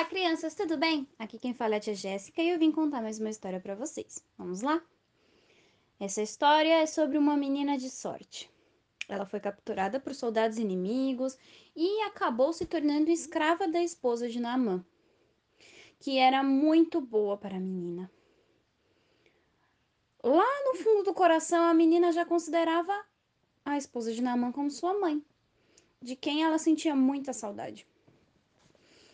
[0.00, 1.06] Olá, crianças, tudo bem?
[1.18, 3.74] Aqui quem fala é a tia Jéssica e eu vim contar mais uma história para
[3.74, 4.24] vocês.
[4.38, 4.82] Vamos lá?
[6.00, 8.50] Essa história é sobre uma menina de sorte.
[9.06, 11.36] Ela foi capturada por soldados inimigos
[11.76, 14.82] e acabou se tornando escrava da esposa de Naamã,
[15.98, 18.10] que era muito boa para a menina.
[20.24, 23.04] Lá no fundo do coração, a menina já considerava
[23.66, 25.22] a esposa de Naamã como sua mãe,
[26.00, 27.86] de quem ela sentia muita saudade.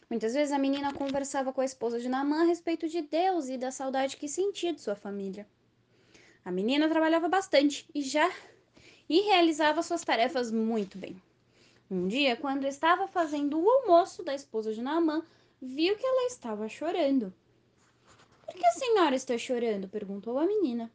[0.09, 3.59] Muitas vezes a menina conversava com a esposa de Naamã a respeito de Deus e
[3.59, 5.47] da saudade que sentia de sua família.
[6.45, 8.30] A menina trabalhava bastante e já
[9.09, 11.20] e realizava suas tarefas muito bem.
[11.91, 15.24] Um dia, quando estava fazendo o almoço da esposa de Naamã,
[15.61, 17.34] viu que ela estava chorando.
[18.45, 19.88] Por que a senhora está chorando?
[19.88, 20.88] perguntou a menina.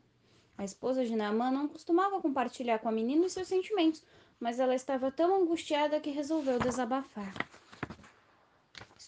[0.57, 4.03] A esposa de Naamã não costumava compartilhar com a menina os seus sentimentos,
[4.39, 7.33] mas ela estava tão angustiada que resolveu desabafar.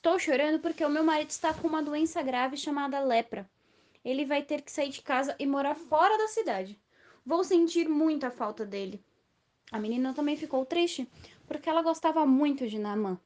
[0.04, 3.50] Estou chorando porque o meu marido está com uma doença grave chamada lepra.
[4.04, 6.78] Ele vai ter que sair de casa e morar fora da cidade.
[7.26, 9.02] Vou sentir muito a falta dele.
[9.72, 11.10] A menina também ficou triste
[11.48, 13.18] porque ela gostava muito de Naamã.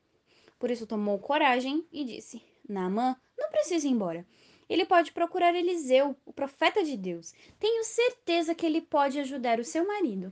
[0.59, 4.23] Por isso tomou coragem e disse: Naamã não precisa ir embora.
[4.69, 7.33] Ele pode procurar Eliseu, o profeta de Deus.
[7.59, 10.31] Tenho certeza que ele pode ajudar o seu marido.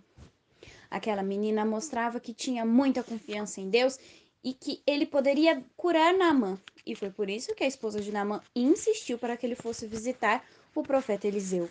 [0.92, 3.98] Aquela menina mostrava que tinha muita confiança em Deus
[4.46, 6.60] e que ele poderia curar Naamã.
[6.86, 10.46] E foi por isso que a esposa de Naamã insistiu para que ele fosse visitar
[10.76, 11.68] o profeta Eliseu.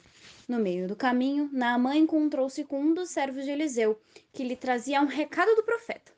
[0.49, 3.97] No meio do caminho, Naamã encontrou-se com um dos servos de Eliseu,
[4.33, 6.13] que lhe trazia um recado do profeta.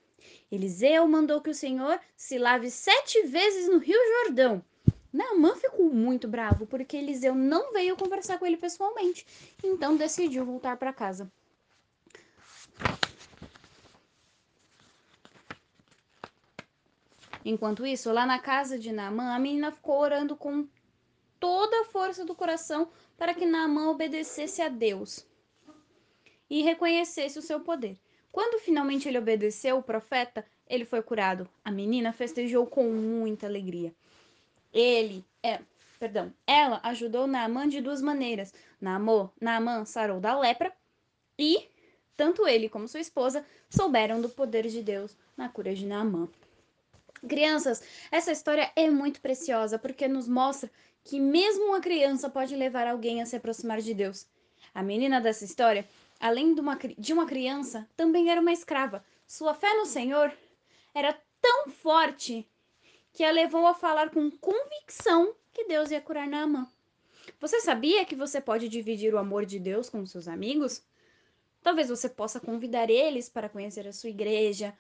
[0.50, 4.64] Eliseu mandou que o Senhor se lave sete vezes no rio Jordão.
[5.12, 9.27] Naamã ficou muito bravo porque Eliseu não veio conversar com ele pessoalmente,
[9.62, 11.30] então decidiu voltar para casa.
[17.48, 20.66] Enquanto isso, lá na casa de Naamã, a menina ficou orando com
[21.39, 25.25] toda a força do coração para que Naamã obedecesse a Deus
[26.51, 27.96] e reconhecesse o seu poder.
[28.33, 31.48] Quando finalmente ele obedeceu o profeta, ele foi curado.
[31.64, 33.95] A menina festejou com muita alegria.
[34.73, 35.61] Ele, é,
[36.01, 38.52] perdão, ela ajudou Naamã de duas maneiras.
[38.80, 40.73] Naamã, Naamã sarou da lepra
[41.39, 41.68] e
[42.17, 46.28] tanto ele como sua esposa souberam do poder de Deus na cura de Naamã.
[47.27, 50.70] Crianças, essa história é muito preciosa porque nos mostra
[51.02, 54.27] que mesmo uma criança pode levar alguém a se aproximar de Deus.
[54.74, 55.86] A menina dessa história,
[56.20, 59.04] além de uma, de uma criança, também era uma escrava.
[59.27, 60.32] Sua fé no Senhor
[60.94, 62.46] era tão forte
[63.12, 66.68] que a levou a falar com convicção que Deus ia curar Naamã.
[67.40, 70.83] Você sabia que você pode dividir o amor de Deus com seus amigos?
[71.62, 74.77] Talvez você possa convidar eles para conhecer a sua igreja,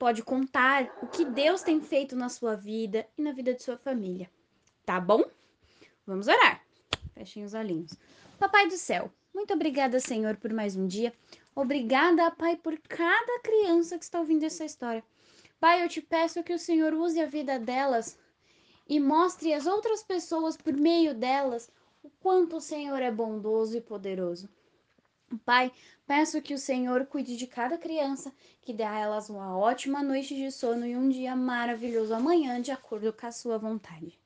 [0.00, 3.76] pode contar o que Deus tem feito na sua vida e na vida de sua
[3.76, 4.30] família.
[4.86, 5.22] Tá bom?
[6.06, 6.64] Vamos orar.
[7.12, 7.92] Fechem os olhinhos.
[8.38, 11.12] Papai do céu, muito obrigada, Senhor, por mais um dia.
[11.54, 15.04] Obrigada, Pai, por cada criança que está ouvindo essa história.
[15.60, 18.18] Pai, eu te peço que o Senhor use a vida delas
[18.88, 21.70] e mostre às outras pessoas por meio delas
[22.02, 24.48] o quanto o Senhor é bondoso e poderoso.
[25.38, 25.72] Pai,
[26.06, 30.34] peço que o Senhor cuide de cada criança, que dê a elas uma ótima noite
[30.34, 34.18] de sono e um dia maravilhoso amanhã, de acordo com a sua vontade.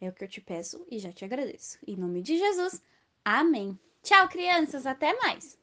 [0.00, 1.78] É o que eu te peço e já te agradeço.
[1.86, 2.82] Em nome de Jesus,
[3.24, 3.78] amém.
[4.02, 5.56] Tchau, crianças, até mais!